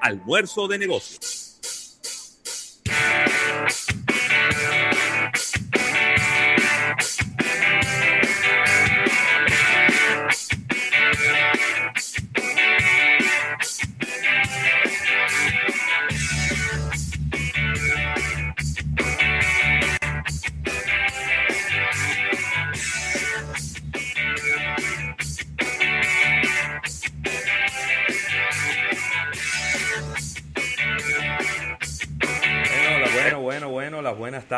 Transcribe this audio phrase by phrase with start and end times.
[0.00, 1.37] Almuerzo de Negocios.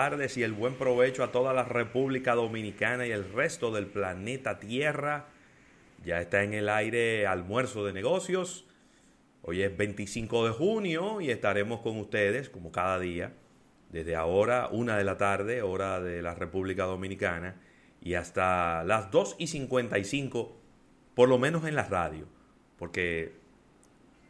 [0.00, 4.58] Tardes y el buen provecho a toda la República Dominicana y el resto del planeta
[4.58, 5.26] Tierra.
[6.02, 8.66] Ya está en el aire almuerzo de negocios.
[9.42, 13.34] Hoy es 25 de junio y estaremos con ustedes, como cada día,
[13.90, 17.56] desde ahora, una de la tarde, hora de la República Dominicana,
[18.00, 20.56] y hasta las 2 y 55,
[21.14, 22.24] por lo menos en la radio,
[22.78, 23.34] porque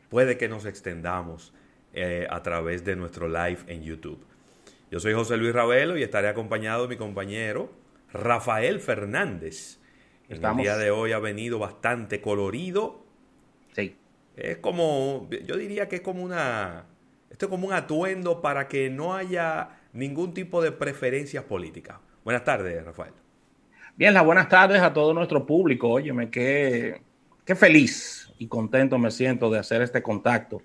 [0.08, 1.54] puede que nos extendamos
[1.92, 4.26] eh, a través de nuestro live en YouTube.
[4.90, 7.70] Yo soy José Luis Ravelo y estaré acompañado de mi compañero
[8.12, 9.78] Rafael Fernández.
[10.28, 13.04] El día de hoy ha venido bastante colorido.
[13.72, 13.96] Sí.
[14.36, 16.86] Es como, yo diría que es como una,
[17.30, 21.98] esto es como un atuendo para que no haya ningún tipo de preferencias políticas.
[22.24, 23.12] Buenas tardes, Rafael.
[23.94, 25.88] Bien, las buenas tardes a todo nuestro público.
[25.88, 27.00] Óyeme, qué,
[27.44, 30.62] qué feliz y contento me siento de hacer este contacto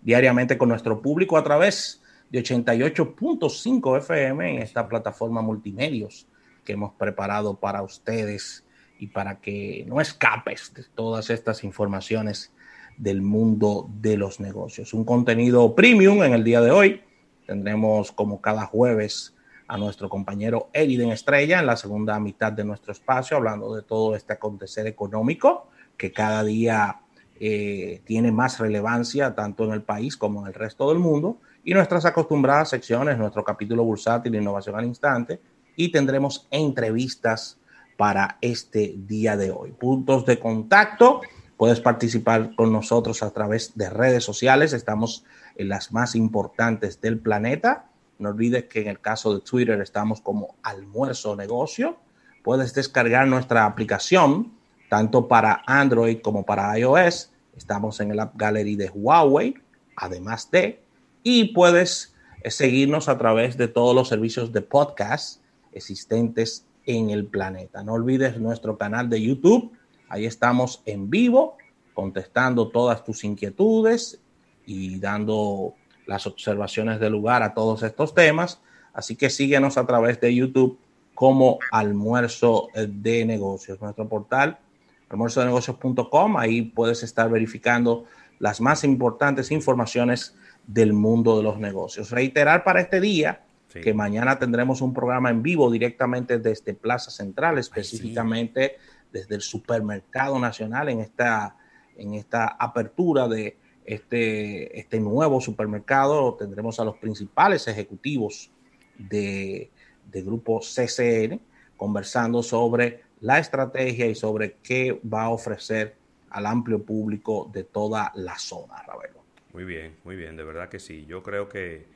[0.00, 6.26] diariamente con nuestro público a través de 88.5 FM en esta plataforma multimedios
[6.64, 8.64] que hemos preparado para ustedes
[8.98, 12.52] y para que no escapes de todas estas informaciones
[12.96, 14.94] del mundo de los negocios.
[14.94, 17.02] Un contenido premium en el día de hoy.
[17.46, 19.34] Tendremos como cada jueves
[19.68, 24.16] a nuestro compañero Eriden Estrella en la segunda mitad de nuestro espacio, hablando de todo
[24.16, 27.00] este acontecer económico que cada día
[27.38, 31.74] eh, tiene más relevancia tanto en el país como en el resto del mundo y
[31.74, 35.40] nuestras acostumbradas secciones, nuestro capítulo bursátil, innovación al instante,
[35.74, 37.58] y tendremos entrevistas
[37.96, 39.72] para este día de hoy.
[39.72, 41.22] Puntos de contacto,
[41.56, 45.24] puedes participar con nosotros a través de redes sociales, estamos
[45.56, 47.86] en las más importantes del planeta.
[48.20, 51.96] No olvides que en el caso de Twitter estamos como almuerzo negocio.
[52.44, 54.52] Puedes descargar nuestra aplicación
[54.88, 57.32] tanto para Android como para iOS.
[57.56, 59.56] Estamos en el App Gallery de Huawei,
[59.96, 60.85] además de
[61.28, 62.14] y puedes
[62.44, 65.42] eh, seguirnos a través de todos los servicios de podcast
[65.72, 67.82] existentes en el planeta.
[67.82, 69.72] No olvides nuestro canal de YouTube.
[70.08, 71.56] Ahí estamos en vivo
[71.94, 74.20] contestando todas tus inquietudes
[74.66, 75.74] y dando
[76.06, 78.60] las observaciones del lugar a todos estos temas.
[78.92, 80.78] Así que síguenos a través de YouTube
[81.12, 84.60] como Almuerzo de Negocios, nuestro portal
[85.08, 86.36] almuerzodenegocios.com.
[86.36, 88.04] Ahí puedes estar verificando
[88.38, 90.36] las más importantes informaciones
[90.66, 92.10] del mundo de los negocios.
[92.10, 93.42] Reiterar para este día
[93.82, 98.76] que mañana tendremos un programa en vivo directamente desde Plaza Central, específicamente
[99.12, 101.56] desde el Supermercado Nacional en esta,
[101.96, 106.34] en esta apertura de este, este nuevo supermercado.
[106.34, 108.50] Tendremos a los principales ejecutivos
[108.98, 109.70] de,
[110.10, 111.40] de grupo CCN
[111.76, 115.96] conversando sobre la estrategia y sobre qué va a ofrecer
[116.30, 119.25] al amplio público de toda la zona, Ravelo.
[119.56, 121.06] Muy bien, muy bien, de verdad que sí.
[121.08, 121.86] Yo creo que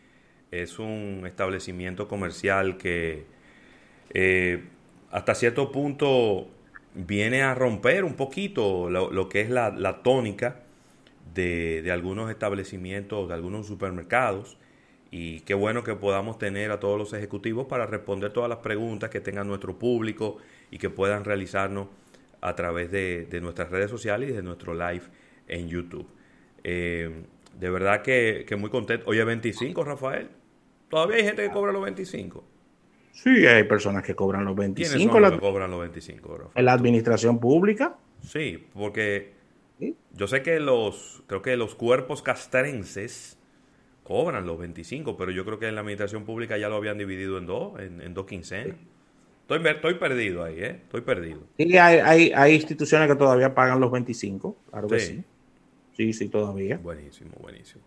[0.50, 3.26] es un establecimiento comercial que
[4.14, 4.64] eh,
[5.10, 6.48] hasta cierto punto
[6.94, 10.62] viene a romper un poquito lo, que es la, tónica
[11.34, 14.56] de, algunos establecimientos, de algunos supermercados.
[15.10, 19.10] Y qué bueno que podamos tener a todos los ejecutivos para responder todas las preguntas
[19.10, 20.38] que tenga nuestro público
[20.70, 21.88] y que puedan realizarnos
[22.40, 25.02] a través de, nuestras redes sociales y de nuestro live
[25.46, 26.06] en YouTube.
[26.64, 27.26] Eh,
[27.58, 29.04] de verdad que, muy contento.
[29.08, 30.28] Oye, 25, Rafael.
[30.88, 32.44] Todavía hay gente que cobra los 25.
[33.12, 34.96] Sí, hay personas que cobran los 25.
[34.96, 36.52] ¿Quiénes son los que cobran los 25, Rafael?
[36.54, 37.96] En la administración pública.
[38.22, 39.32] Sí, porque
[40.12, 43.38] yo sé que los, creo que los cuerpos castrenses
[44.02, 47.38] cobran los 25, pero yo creo que en la administración pública ya lo habían dividido
[47.38, 48.76] en dos, en, dos quincenas.
[49.42, 50.80] Estoy, estoy, perdido ahí, ¿eh?
[50.82, 51.40] Estoy perdido.
[51.56, 55.24] Sí, hay, hay, hay instituciones que todavía pagan los 25, claro que sí.
[55.96, 56.78] Sí, sí, todavía.
[56.78, 57.82] Buenísimo, buenísimo.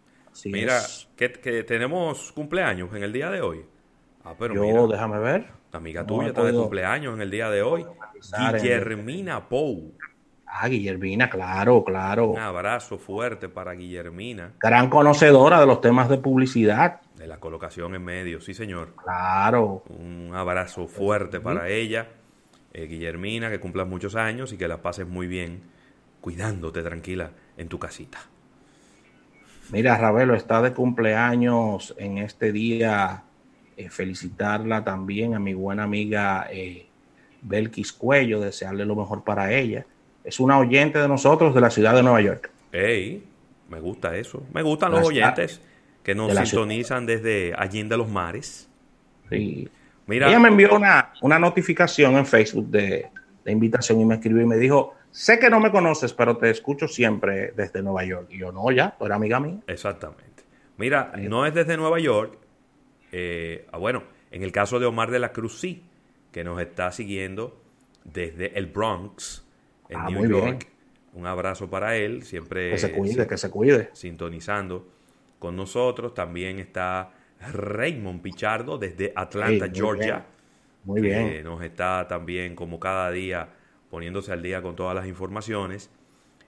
[0.46, 0.82] mira,
[1.16, 3.66] que, tenemos cumpleaños en el día de hoy.
[4.24, 5.48] Ah, pero Yo, déjame ver.
[5.72, 7.86] La amiga tuya está de cumpleaños en el día de hoy.
[8.38, 9.94] Guillermina Pou.
[10.46, 12.28] Ah, Guillermina, claro, claro.
[12.28, 14.54] Un abrazo fuerte para Guillermina.
[14.60, 17.02] Gran conocedora de los temas de publicidad.
[17.16, 18.94] De la colocación en medio, sí, señor.
[19.04, 19.84] Claro.
[19.90, 22.08] Un abrazo fuerte para ella.
[22.72, 25.64] Eh, Guillermina, que cumplas muchos años y que la pases muy bien,
[26.22, 28.20] cuidándote tranquila en tu casita.
[29.72, 33.24] Mira, Ravelo está de cumpleaños en este día.
[33.76, 36.86] Eh, felicitarla también a mi buena amiga eh,
[37.42, 39.86] Belkis Cuello, desearle lo mejor para ella
[40.24, 42.50] es una oyente de nosotros de la ciudad de Nueva York.
[42.72, 43.24] Ey,
[43.70, 44.44] me gusta eso.
[44.54, 45.62] Me gustan los oyentes
[46.02, 48.70] que nos sintonizan desde allí de los mares.
[49.30, 49.70] Sí.
[50.06, 53.10] Mira, Ella me envió una, una notificación en Facebook de,
[53.46, 56.88] invitación y me escribió y me dijo, sé que no me conoces, pero te escucho
[56.88, 58.28] siempre desde Nueva York.
[58.32, 59.60] Y yo, no, ya, tú eres amiga mía.
[59.68, 60.44] Exactamente.
[60.78, 62.38] Mira, no es desde Nueva York.
[63.12, 65.84] Eh, ah, bueno, en el caso de Omar de la Cruz, sí,
[66.32, 67.62] que nos está siguiendo
[68.04, 69.46] desde el Bronx,
[69.88, 70.68] en ah, New York.
[71.14, 73.90] Un abrazo para él, siempre que se cuide, que se cuide.
[73.94, 74.88] Sintonizando
[75.38, 76.16] con nosotros.
[76.16, 77.12] También está
[77.52, 80.26] Raymond Pichardo desde Atlanta, Georgia.
[80.86, 81.44] Muy bien.
[81.44, 83.48] nos está también, como cada día,
[83.94, 85.92] poniéndose al día con todas las informaciones.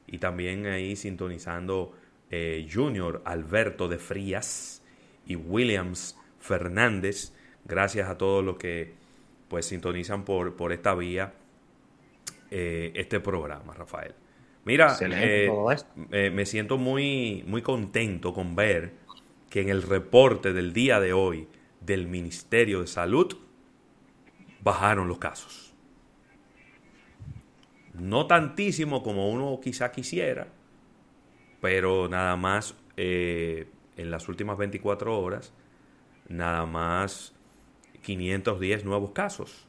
[0.08, 1.94] Y también ahí sintonizando
[2.32, 4.82] eh, Junior Alberto de Frías
[5.28, 7.36] y Williams Fernández.
[7.64, 8.96] Gracias a todos los que
[9.48, 11.36] pues sintonizan por, por esta vía
[12.50, 14.16] eh, este programa, Rafael.
[14.64, 18.94] Mira, eh, me siento muy, muy contento con ver
[19.52, 21.48] que en el reporte del día de hoy
[21.80, 23.38] del Ministerio de Salud
[24.64, 25.75] bajaron los casos.
[28.00, 30.48] No tantísimo como uno quizá quisiera,
[31.62, 35.54] pero nada más en las últimas 24 horas,
[36.28, 37.34] nada más
[38.02, 39.68] 510 nuevos casos.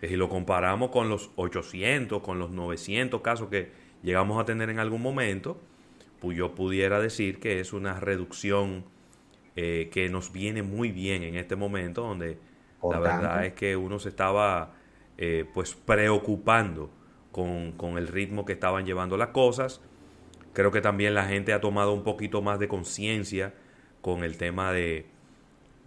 [0.00, 3.70] Si lo comparamos con los 800, con los 900 casos que
[4.02, 5.60] llegamos a tener en algún momento,
[6.20, 8.84] pues yo pudiera decir que es una reducción
[9.56, 12.38] eh, que nos viene muy bien en este momento, donde
[12.82, 14.72] la verdad es que uno se estaba
[15.18, 16.90] eh, pues preocupando
[17.32, 19.80] con, con, el ritmo que estaban llevando las cosas.
[20.52, 23.54] Creo que también la gente ha tomado un poquito más de conciencia
[24.00, 25.06] con el tema de,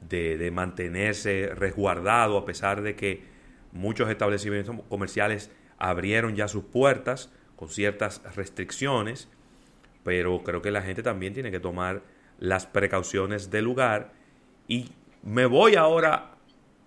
[0.09, 3.33] de, de mantenerse resguardado, a pesar de que
[3.73, 5.49] Muchos establecimientos comerciales
[5.79, 9.27] abrieron ya sus puertas con ciertas restricciones,
[10.03, 12.03] pero creo que la gente también tiene que tomar
[12.37, 14.11] las precauciones del lugar.
[14.67, 14.91] Y
[15.23, 16.35] me voy ahora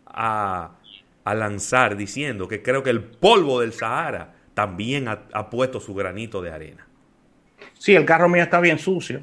[0.06, 0.76] a,
[1.24, 6.50] lanzar diciendo que creo que el polvo del Sahara también ha, puesto su granito de
[6.50, 6.88] arena.
[7.74, 9.20] Sí, el carro mío está bien sucio.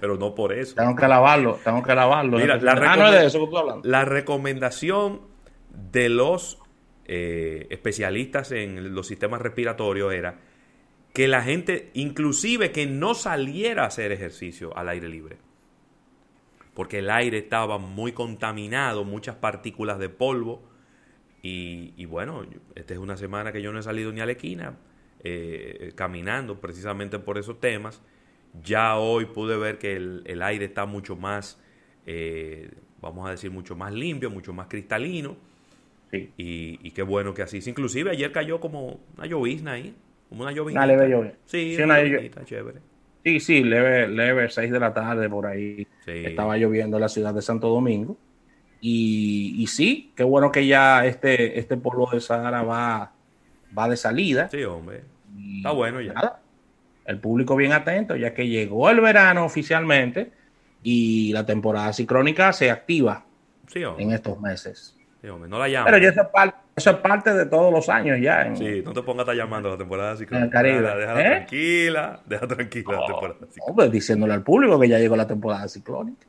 [0.00, 0.74] pero no por eso.
[0.76, 2.38] Tengo que lavarlo, tengo que lavarlo.
[2.38, 5.20] Mira, la, ah, la recomendación
[5.92, 6.58] de los
[7.04, 10.38] eh, especialistas en los sistemas respiratorios era
[11.12, 15.36] que la gente, inclusive que no saliera a hacer ejercicio al aire libre,
[16.72, 20.62] porque el aire estaba muy contaminado, muchas partículas de polvo,
[21.42, 22.44] y, bueno,
[22.74, 24.76] esta es una semana que yo no he salido ni a la esquina
[25.24, 28.02] eh, caminando precisamente por esos temas.
[28.62, 31.60] Ya hoy pude ver que el, aire está mucho más,
[32.06, 32.70] eh,
[33.00, 35.36] vamos a decir, mucho más limpio, mucho más cristalino
[36.12, 37.60] y, qué bueno que así.
[37.66, 39.94] Inclusive ayer cayó como una llovizna ahí.
[40.28, 40.84] Como una llovizna.
[40.84, 42.80] Una leve Sí, una, llovizna chévere.
[43.24, 45.86] Sí, sí, leve, leve, 6 de la tarde por ahí.
[46.06, 48.16] Estaba lloviendo en la ciudad de Santo Domingo.
[48.80, 53.12] Y, y, sí, qué bueno que ya este, este polvo de Sahara va,
[53.76, 54.48] va de salida.
[54.48, 55.02] Sí, hombre.
[55.56, 56.40] Está bueno ya.
[57.04, 60.30] el público bien atento, ya que llegó el verano oficialmente
[60.82, 63.24] y la temporada ciclónica se activa
[63.74, 65.86] en estos meses no la llamo.
[65.90, 68.54] Pero eso es, parte, eso es parte de todos los años ya.
[68.54, 70.62] Sí, no te pongas a estar llamando a la temporada ciclónica.
[70.62, 71.36] Déjala ¿Eh?
[71.36, 73.64] tranquila, deja tranquila la temporada ciclónica.
[73.66, 76.26] No, pues diciéndole al público que ya llegó la temporada ciclónica.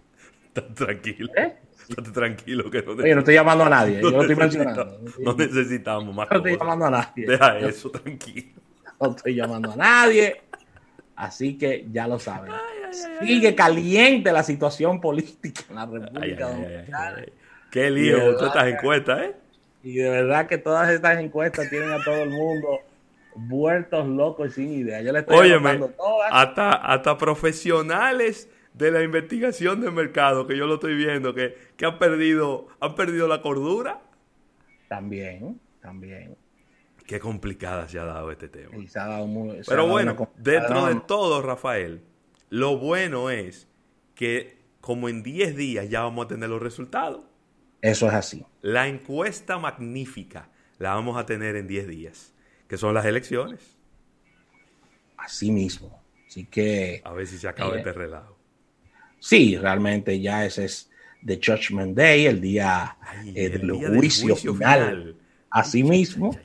[0.75, 1.31] tranquilo.
[1.37, 1.55] ¿Eh?
[1.89, 4.99] Estate tranquilo que no Oye, no estoy llamando a nadie, yo lo estoy mencionando.
[5.19, 7.25] No necesitamos más No estoy llamando a nadie.
[7.27, 8.47] Deja eso, tranquilo.
[9.01, 10.41] No estoy llamando a nadie.
[11.15, 12.51] Así que ya lo saben.
[13.21, 17.25] Sigue caliente la situación política en la República Dominicana.
[17.71, 19.35] Qué lío todas estas encuestas, ¿eh?
[19.83, 22.79] Y de verdad que todas estas encuestas tienen a todo el mundo
[23.35, 25.01] vueltos locos sin idea.
[25.01, 25.53] Yo le estoy
[26.31, 31.85] hasta, hasta profesionales de la investigación de mercado, que yo lo estoy viendo, que, que
[31.85, 34.01] han, perdido, han perdido la cordura.
[34.87, 36.37] También, también.
[37.05, 38.71] Qué complicada se ha dado este tema.
[39.67, 42.01] Pero bueno, dentro de todo, Rafael,
[42.49, 43.67] lo bueno es
[44.15, 47.25] que como en 10 días ya vamos a tener los resultados.
[47.81, 48.45] Eso es así.
[48.61, 52.33] La encuesta magnífica la vamos a tener en 10 días,
[52.69, 53.77] que son las elecciones.
[55.17, 56.01] Así mismo.
[56.25, 57.01] Así que...
[57.03, 58.38] A ver si se acaba eh, este relajo.
[59.19, 60.89] Sí, realmente ya ese es
[61.25, 62.97] The Judgment Day, el día
[63.35, 65.15] eh, del, juicio final.
[65.49, 66.37] Así mismo.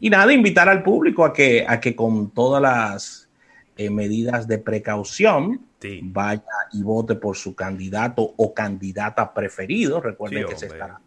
[0.00, 3.28] Y nada, invitar al público a que, a que con todas las
[3.76, 5.66] eh, medidas de precaución
[6.02, 10.00] vaya y vote por su candidato o candidata preferido.
[10.00, 11.00] Recuerden que se está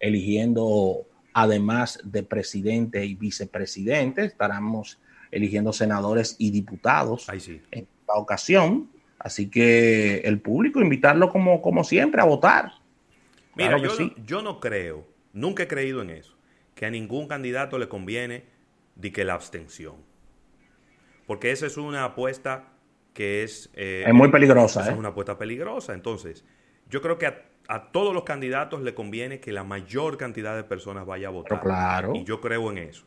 [0.00, 4.98] eligiendo, además de presidente y vicepresidente, estaremos
[5.30, 8.88] eligiendo senadores y diputados en esta ocasión.
[9.24, 12.72] Así que el público, invitarlo como, como siempre a votar.
[13.56, 13.90] Mira, yo,
[14.22, 16.36] yo no creo, nunca he creído en eso,
[16.74, 18.44] que a ningún candidato le conviene
[18.96, 19.96] de que la abstención.
[21.26, 22.74] Porque esa es una apuesta
[23.14, 23.70] que es...
[23.72, 24.82] Eh, es muy peligrosa.
[24.82, 24.94] Es ¿eh?
[24.94, 25.94] una apuesta peligrosa.
[25.94, 26.44] Entonces,
[26.90, 31.06] yo creo que a, todos los candidatos le conviene que la mayor cantidad de personas
[31.06, 31.62] vaya a votar.
[31.62, 32.12] claro.
[32.14, 33.06] Y yo creo en eso.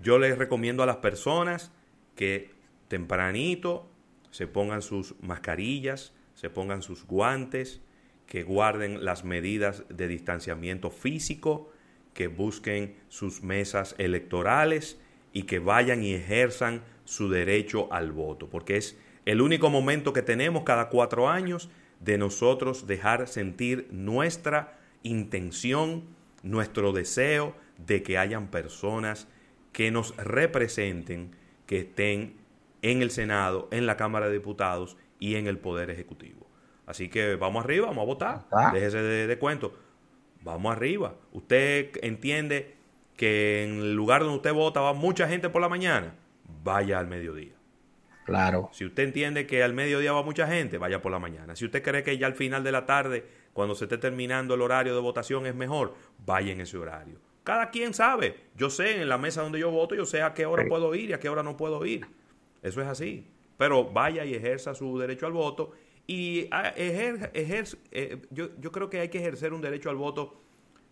[0.00, 1.72] Yo les recomiendo a las personas
[2.14, 2.52] que
[2.86, 3.90] tempranito
[4.34, 7.80] se pongan sus mascarillas, se pongan sus guantes,
[8.26, 11.70] que guarden las medidas de distanciamiento físico,
[12.14, 14.98] que busquen sus mesas electorales
[15.32, 20.22] y que vayan y ejerzan su derecho al voto, porque es el único momento que
[20.22, 26.02] tenemos cada cuatro años de nosotros dejar sentir nuestra intención,
[26.42, 27.54] nuestro deseo
[27.86, 29.28] de que hayan personas
[29.70, 31.30] que nos representen,
[31.66, 32.42] que estén
[32.84, 36.46] en el Senado, en la Cámara de Diputados y en el Poder Ejecutivo.
[36.86, 38.46] Así que vamos arriba, vamos a votar.
[38.74, 39.74] Déjese de, de cuento.
[40.42, 41.14] Vamos arriba.
[41.32, 42.76] Usted entiende
[43.16, 46.14] que en el lugar donde usted vota va mucha gente por la mañana,
[46.62, 47.54] vaya al mediodía.
[48.26, 48.68] Claro.
[48.72, 51.56] Si usted entiende que al mediodía va mucha gente, vaya por la mañana.
[51.56, 53.24] Si usted cree que ya al final de la tarde,
[53.54, 55.94] cuando se esté terminando el horario de votación es mejor,
[56.26, 57.18] vaya en ese horario.
[57.44, 58.40] Cada quien sabe.
[58.56, 61.10] Yo sé en la mesa donde yo voto, yo sé a qué hora puedo ir
[61.10, 62.06] y a qué hora no puedo ir.
[62.64, 63.30] Eso es así.
[63.56, 65.70] Pero vaya y ejerza su derecho al voto.
[66.06, 67.30] Y ah, ejer,
[67.92, 70.40] eh, yo, yo creo que hay que ejercer un derecho al voto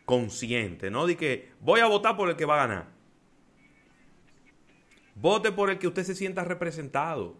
[0.05, 2.87] consciente, no de que voy a votar por el que va a ganar.
[5.15, 7.37] Vote por el que usted se sienta representado.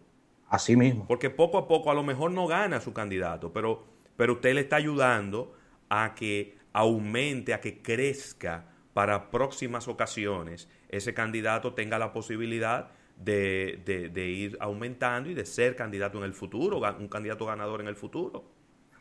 [0.47, 1.07] Así mismo.
[1.07, 3.85] Porque poco a poco a lo mejor no gana su candidato, pero,
[4.15, 5.55] pero usted le está ayudando
[5.89, 14.11] a que aumente, a que crezca para próximas ocasiones ese candidato tenga la posibilidad de,
[14.15, 18.43] ir aumentando y de ser candidato en el futuro, un candidato ganador en el futuro.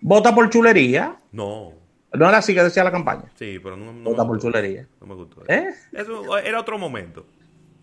[0.01, 1.17] ¿Vota por chulería?
[1.31, 1.75] No.
[2.13, 3.25] No era así que decía la campaña.
[3.35, 4.87] Sí, pero no, Vota por chulería.
[5.01, 5.43] No me gustó.
[5.49, 5.69] ¿Eh?
[5.93, 7.25] Eso era otro momento.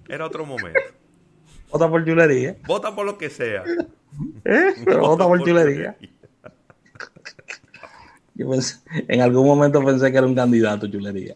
[0.07, 0.79] Era otro momento.
[1.71, 2.57] Vota por chulería.
[2.67, 3.63] Vota por lo que sea.
[4.43, 4.73] ¿Eh?
[4.85, 5.95] Pero vota, por, chulería.
[8.35, 11.35] en algún momento pensé que era un candidato chulería.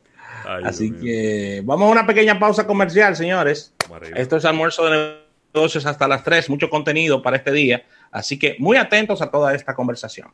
[0.64, 3.74] Así que vamos a una pequeña pausa comercial, señores.
[4.16, 5.18] Esto es almuerzo de
[5.54, 7.86] negocios hasta las 3, mucho contenido para este día.
[8.12, 10.32] Así que muy atentos a toda esta conversación.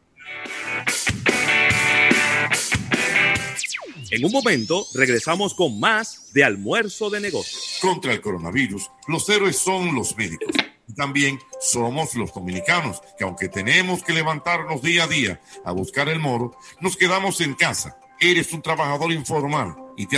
[4.11, 7.77] En un momento regresamos con más de almuerzo de negocios.
[7.79, 10.55] Contra el coronavirus, los héroes son los médicos.
[10.87, 16.09] Y también somos los dominicanos, que aunque tenemos que levantarnos día a día a buscar
[16.09, 17.99] el moro, nos quedamos en casa.
[18.19, 20.17] Eres un trabajador informal y te has